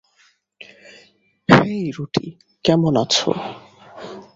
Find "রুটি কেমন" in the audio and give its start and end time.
1.97-2.93